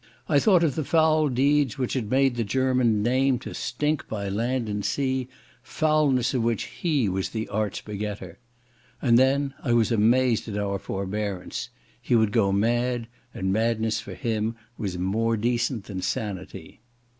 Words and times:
I 0.27 0.39
thought 0.39 0.63
of 0.63 0.73
the 0.73 0.83
foul 0.83 1.29
deeds 1.29 1.77
which 1.77 1.93
had 1.93 2.09
made 2.09 2.35
the 2.35 2.43
German 2.43 3.03
name 3.03 3.37
to 3.37 3.53
stink 3.53 4.07
by 4.07 4.29
land 4.29 4.67
and 4.67 4.83
sea, 4.83 5.27
foulness 5.61 6.33
of 6.33 6.41
which 6.41 6.63
he 6.79 7.07
was 7.07 7.29
the 7.29 7.47
arch 7.49 7.85
begetter. 7.85 8.39
And 8.99 9.19
then 9.19 9.53
I 9.63 9.73
was 9.73 9.91
amazed 9.91 10.47
at 10.47 10.57
our 10.57 10.79
forbearance. 10.79 11.69
He 12.01 12.15
would 12.15 12.31
go 12.31 12.51
mad, 12.51 13.09
and 13.31 13.53
madness 13.53 13.99
for 13.99 14.15
him 14.15 14.55
was 14.75 14.97
more 14.97 15.37
decent 15.37 15.83
than 15.83 16.01
sanity. 16.01 16.79